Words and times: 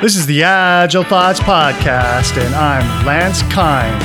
This 0.00 0.14
is 0.14 0.26
the 0.26 0.44
Agile 0.44 1.02
Thoughts 1.02 1.40
Podcast, 1.40 2.40
and 2.40 2.54
I'm 2.54 3.04
Lance 3.04 3.42
Kind. 3.52 4.00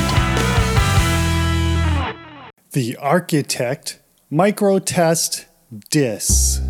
The 2.72 2.96
Architect 2.96 4.00
Microtest 4.28 5.44
DIS. 5.90 6.60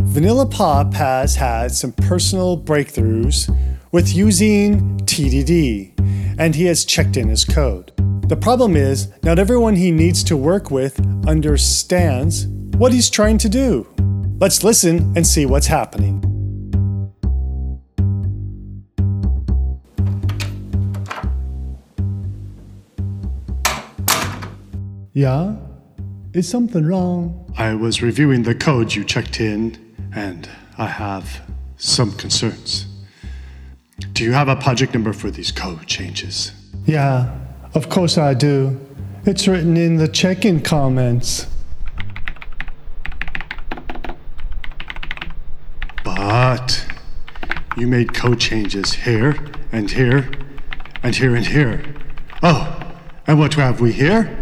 Vanilla 0.00 0.46
Pop 0.46 0.94
has 0.94 1.36
had 1.36 1.72
some 1.72 1.92
personal 1.92 2.58
breakthroughs 2.58 3.54
with 3.92 4.16
using 4.16 4.96
TDD, 5.00 5.92
and 6.38 6.54
he 6.54 6.64
has 6.64 6.86
checked 6.86 7.18
in 7.18 7.28
his 7.28 7.44
code. 7.44 7.92
The 8.28 8.36
problem 8.36 8.76
is, 8.76 9.12
not 9.22 9.38
everyone 9.38 9.76
he 9.76 9.90
needs 9.90 10.24
to 10.24 10.38
work 10.38 10.70
with 10.70 10.98
understands 11.28 12.46
what 12.78 12.94
he's 12.94 13.10
trying 13.10 13.36
to 13.38 13.50
do. 13.50 13.86
Let's 14.40 14.64
listen 14.64 15.12
and 15.14 15.26
see 15.26 15.44
what's 15.44 15.66
happening. 15.66 16.24
Yeah? 25.18 25.56
Is 26.32 26.48
something 26.48 26.86
wrong? 26.86 27.52
I 27.58 27.74
was 27.74 28.00
reviewing 28.00 28.44
the 28.44 28.54
code 28.54 28.94
you 28.94 29.02
checked 29.02 29.40
in, 29.40 29.76
and 30.14 30.48
I 30.78 30.86
have 30.86 31.40
some 31.76 32.12
concerns. 32.12 32.86
Do 34.12 34.22
you 34.22 34.30
have 34.30 34.46
a 34.46 34.54
project 34.54 34.94
number 34.94 35.12
for 35.12 35.32
these 35.32 35.50
code 35.50 35.88
changes? 35.88 36.52
Yeah, 36.86 37.36
of 37.74 37.88
course 37.88 38.16
I 38.16 38.32
do. 38.32 38.78
It's 39.24 39.48
written 39.48 39.76
in 39.76 39.96
the 39.96 40.06
check 40.06 40.44
in 40.44 40.60
comments. 40.60 41.48
But 46.04 46.86
you 47.76 47.88
made 47.88 48.14
code 48.14 48.38
changes 48.38 48.92
here 48.92 49.34
and 49.72 49.90
here 49.90 50.30
and 51.02 51.16
here 51.16 51.34
and 51.34 51.44
here. 51.44 51.82
Oh, 52.40 52.80
and 53.26 53.36
what 53.36 53.54
have 53.54 53.80
we 53.80 53.90
here? 53.90 54.37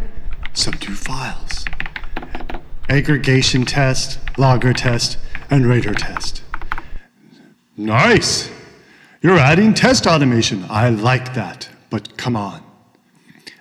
New 0.57 0.95
files. 0.95 1.65
Aggregation 2.89 3.67
test, 3.67 4.19
logger 4.39 4.73
test, 4.73 5.19
and 5.51 5.67
rater 5.67 5.95
test. 5.95 6.43
Nice! 7.77 8.51
You're 9.21 9.39
adding 9.39 9.75
test 9.75 10.07
automation. 10.07 10.65
I 10.71 10.89
like 10.89 11.35
that. 11.35 11.69
But 11.91 12.17
come 12.17 12.37
on. 12.37 12.63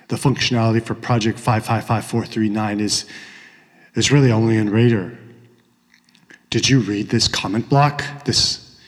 The 0.08 0.16
functionality 0.16 0.82
for 0.82 0.94
project 0.94 1.38
555439 1.38 2.80
is, 2.80 3.04
is 3.94 4.10
really 4.10 4.32
only 4.32 4.56
in 4.56 4.70
Rater. 4.70 5.18
Did 6.50 6.68
you 6.68 6.80
read 6.80 7.10
this 7.10 7.28
comment 7.28 7.68
block? 7.68 8.04
This 8.24 8.78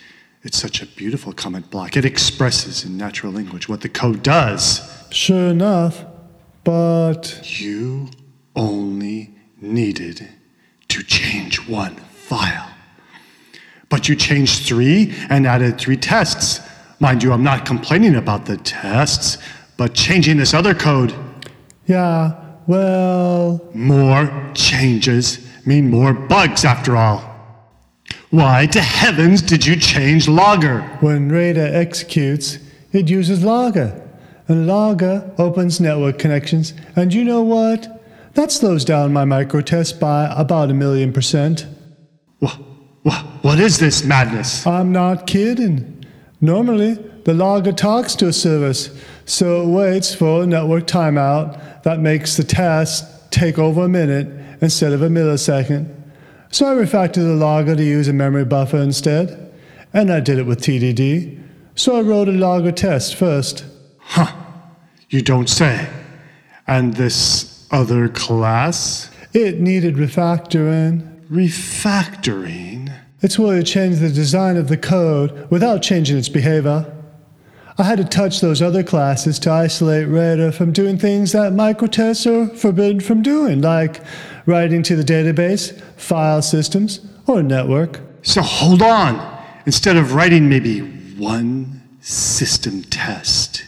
it's 0.42 0.56
such 0.56 0.80
a 0.80 0.86
beautiful 0.86 1.32
comment 1.32 1.70
block. 1.70 1.96
It 1.96 2.04
expresses 2.04 2.84
in 2.84 2.96
natural 2.96 3.32
language 3.32 3.68
what 3.68 3.80
the 3.80 3.88
code 3.88 4.22
does. 4.22 4.80
Sure 5.10 5.50
enough, 5.50 6.04
but. 6.68 7.58
You 7.58 8.10
only 8.54 9.34
needed 9.58 10.28
to 10.88 11.02
change 11.02 11.66
one 11.66 11.96
file. 11.96 12.68
But 13.88 14.06
you 14.06 14.14
changed 14.14 14.66
three 14.66 15.14
and 15.30 15.46
added 15.46 15.78
three 15.78 15.96
tests. 15.96 16.60
Mind 17.00 17.22
you, 17.22 17.32
I'm 17.32 17.42
not 17.42 17.64
complaining 17.64 18.16
about 18.16 18.44
the 18.44 18.58
tests, 18.58 19.38
but 19.78 19.94
changing 19.94 20.36
this 20.36 20.52
other 20.52 20.74
code. 20.74 21.14
Yeah, 21.86 22.34
well. 22.66 23.66
More 23.72 24.30
changes 24.52 25.48
mean 25.64 25.88
more 25.88 26.12
bugs 26.12 26.66
after 26.66 26.98
all. 26.98 27.22
Why 28.28 28.66
to 28.66 28.82
heavens 28.82 29.40
did 29.40 29.64
you 29.64 29.76
change 29.76 30.28
logger? 30.28 30.82
When 31.00 31.30
Rater 31.30 31.70
executes, 31.72 32.58
it 32.92 33.08
uses 33.08 33.42
logger. 33.42 34.07
And 34.48 34.66
logger 34.66 35.30
opens 35.38 35.78
network 35.78 36.18
connections. 36.18 36.72
And 36.96 37.12
you 37.12 37.22
know 37.22 37.42
what? 37.42 37.94
That 38.34 38.50
slows 38.50 38.84
down 38.84 39.12
my 39.12 39.24
microtest 39.24 40.00
by 40.00 40.32
about 40.34 40.70
a 40.70 40.74
million 40.74 41.12
percent. 41.12 41.66
What, 42.38 42.58
what, 43.02 43.24
what 43.42 43.60
is 43.60 43.78
this 43.78 44.04
madness? 44.04 44.66
I'm 44.66 44.90
not 44.90 45.26
kidding. 45.26 46.04
Normally, 46.40 46.94
the 47.24 47.34
logger 47.34 47.72
talks 47.72 48.14
to 48.16 48.28
a 48.28 48.32
service, 48.32 48.90
so 49.26 49.62
it 49.62 49.66
waits 49.66 50.14
for 50.14 50.44
a 50.44 50.46
network 50.46 50.86
timeout 50.86 51.82
that 51.82 52.00
makes 52.00 52.36
the 52.36 52.44
test 52.44 53.30
take 53.30 53.58
over 53.58 53.84
a 53.84 53.88
minute 53.88 54.28
instead 54.62 54.92
of 54.92 55.02
a 55.02 55.08
millisecond. 55.08 55.94
So 56.50 56.66
I 56.66 56.74
refactored 56.74 57.14
the 57.26 57.34
logger 57.34 57.76
to 57.76 57.84
use 57.84 58.08
a 58.08 58.12
memory 58.12 58.44
buffer 58.44 58.78
instead, 58.78 59.52
and 59.92 60.10
I 60.10 60.20
did 60.20 60.38
it 60.38 60.46
with 60.46 60.60
TDD. 60.60 61.38
So 61.74 61.96
I 61.96 62.00
wrote 62.02 62.28
a 62.28 62.32
logger 62.32 62.72
test 62.72 63.16
first. 63.16 63.64
Huh. 63.98 64.32
You 65.10 65.22
don't 65.22 65.48
say. 65.48 65.88
And 66.66 66.94
this 66.94 67.66
other 67.70 68.08
class? 68.08 69.10
It 69.32 69.60
needed 69.60 69.94
refactoring. 69.94 71.26
Refactoring? 71.30 72.92
It's 73.20 73.38
where 73.38 73.56
you 73.56 73.62
change 73.62 73.98
the 73.98 74.10
design 74.10 74.56
of 74.56 74.68
the 74.68 74.76
code 74.76 75.50
without 75.50 75.82
changing 75.82 76.18
its 76.18 76.28
behavior. 76.28 76.94
I 77.78 77.84
had 77.84 77.98
to 77.98 78.04
touch 78.04 78.40
those 78.40 78.60
other 78.60 78.82
classes 78.82 79.38
to 79.40 79.50
isolate 79.50 80.08
Rater 80.08 80.52
from 80.52 80.72
doing 80.72 80.98
things 80.98 81.32
that 81.32 81.52
microtests 81.52 82.26
are 82.26 82.54
forbidden 82.56 83.00
from 83.00 83.22
doing, 83.22 83.60
like 83.60 84.02
writing 84.46 84.82
to 84.82 84.96
the 84.96 85.04
database, 85.04 85.80
file 85.96 86.42
systems, 86.42 87.00
or 87.26 87.42
network. 87.42 88.00
So 88.22 88.42
hold 88.42 88.82
on. 88.82 89.38
Instead 89.64 89.96
of 89.96 90.14
writing 90.14 90.48
maybe 90.48 90.80
one 90.80 91.82
system 92.00 92.82
test, 92.82 93.64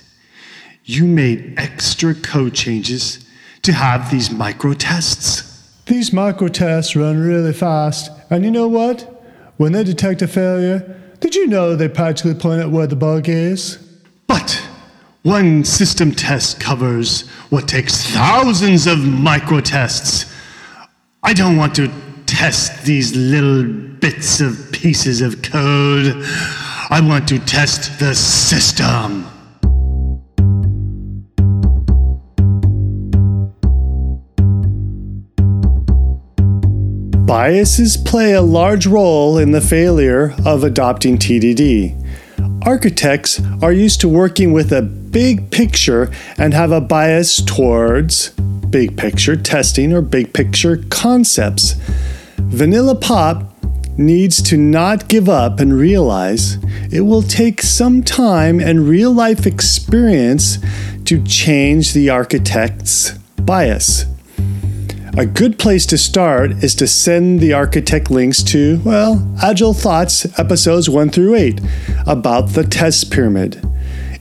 you 0.91 1.05
made 1.05 1.55
extra 1.56 2.15
code 2.15 2.53
changes 2.53 3.25
to 3.62 3.73
have 3.73 4.11
these 4.11 4.31
micro 4.31 4.73
tests. 4.73 5.47
These 5.87 6.12
micro 6.12 6.49
tests 6.49 6.97
run 6.97 7.19
really 7.19 7.53
fast, 7.53 8.11
and 8.28 8.45
you 8.45 8.51
know 8.51 8.67
what? 8.67 9.03
When 9.56 9.73
they 9.73 9.84
detect 9.84 10.23
a 10.23 10.28
failure, 10.28 11.01
did 11.21 11.34
you 11.34 11.47
know 11.47 11.77
they 11.77 11.89
practically 11.89 12.34
point 12.34 12.61
at 12.61 12.71
where 12.71 12.87
the 12.89 12.97
bug 12.97 13.28
is? 13.28 13.77
But 14.27 14.67
one 15.23 15.65
system 15.65 16.12
test 16.12 16.59
covers 16.59 17.28
what 17.51 17.69
takes 17.69 18.03
thousands 18.11 18.87
of 18.87 18.99
micro 18.99 19.61
tests. 19.61 20.34
I 21.22 21.34
don't 21.34 21.57
want 21.57 21.75
to 21.77 21.93
test 22.27 22.84
these 22.84 23.15
little 23.15 23.65
bits 24.01 24.41
of 24.41 24.72
pieces 24.72 25.21
of 25.21 25.43
code. 25.43 26.15
I 26.91 27.01
want 27.01 27.28
to 27.28 27.39
test 27.39 28.01
the 28.01 28.15
system. 28.15 29.27
Biases 37.30 37.96
play 37.96 38.32
a 38.32 38.42
large 38.42 38.88
role 38.88 39.38
in 39.38 39.52
the 39.52 39.60
failure 39.60 40.34
of 40.44 40.64
adopting 40.64 41.16
TDD. 41.16 41.94
Architects 42.66 43.41
are 43.62 43.72
used 43.72 44.00
to 44.00 44.08
working 44.08 44.52
with 44.52 44.72
a 44.72 44.82
big 44.82 45.48
picture 45.52 46.10
and 46.38 46.52
have 46.52 46.72
a 46.72 46.80
bias 46.80 47.41
towards 47.41 48.30
big 48.70 48.96
picture 48.96 49.36
testing 49.36 49.92
or 49.92 50.02
big 50.02 50.34
picture 50.34 50.82
concepts. 50.91 51.76
Vanilla 52.36 52.96
Pop 52.96 53.44
needs 53.97 54.42
to 54.42 54.56
not 54.56 55.06
give 55.06 55.28
up 55.28 55.60
and 55.60 55.72
realize 55.72 56.58
it 56.92 57.02
will 57.02 57.22
take 57.22 57.62
some 57.62 58.02
time 58.02 58.58
and 58.58 58.88
real 58.88 59.12
life 59.12 59.47
experience 59.47 60.58
to 61.04 61.22
change 61.22 61.92
the 61.92 62.10
architect's 62.10 63.12
bias. 63.36 64.04
A 65.20 65.26
good 65.26 65.58
place 65.58 65.84
to 65.84 65.98
start 65.98 66.50
is 66.64 66.75
to 66.76 66.86
send 66.86 67.41
the 67.41 67.53
architect 67.53 68.10
links 68.10 68.42
to, 68.44 68.81
well, 68.86 69.31
Agile 69.42 69.75
Thoughts 69.75 70.26
episodes 70.38 70.88
1 70.88 71.10
through 71.10 71.34
8 71.34 71.60
about 72.06 72.54
the 72.54 72.65
test 72.65 73.10
pyramid. 73.12 73.62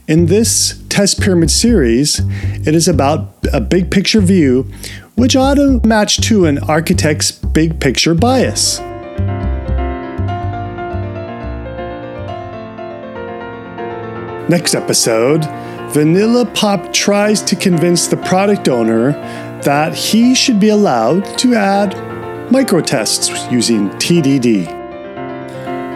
In 0.08 0.26
this 0.26 0.84
test 0.90 1.18
pyramid 1.18 1.50
series, 1.50 2.20
it 2.66 2.74
is 2.74 2.86
about 2.86 3.32
a 3.50 3.62
big 3.62 3.90
picture 3.90 4.20
view 4.20 4.70
which 5.14 5.36
ought 5.36 5.54
to 5.54 5.80
match 5.86 6.20
to 6.28 6.44
an 6.44 6.58
architect's 6.58 7.32
big 7.32 7.80
picture 7.80 8.14
bias. 8.14 8.78
Next 14.50 14.74
episode, 14.74 15.46
Vanilla 15.92 16.44
Pop 16.44 16.92
tries 16.92 17.40
to 17.40 17.56
convince 17.56 18.06
the 18.06 18.18
product 18.18 18.68
owner 18.68 19.48
that 19.62 19.94
he 19.94 20.34
should 20.34 20.58
be 20.58 20.68
allowed 20.70 21.38
to 21.38 21.54
add 21.54 21.92
microtests 22.50 23.50
using 23.50 23.90
TDD. 23.90 24.66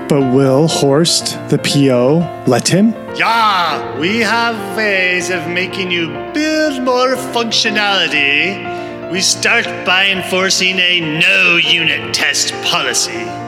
But 0.08 0.32
will 0.32 0.68
Horst, 0.68 1.38
the 1.48 1.58
PO, 1.58 2.44
let 2.46 2.68
him? 2.68 2.92
Yeah, 3.16 3.98
we 3.98 4.18
have 4.18 4.76
ways 4.76 5.30
of 5.30 5.48
making 5.48 5.90
you 5.90 6.08
build 6.34 6.82
more 6.82 7.16
functionality. 7.32 9.10
We 9.10 9.20
start 9.20 9.66
by 9.86 10.06
enforcing 10.06 10.78
a 10.78 11.00
no 11.20 11.56
unit 11.56 12.12
test 12.14 12.52
policy. 12.64 13.43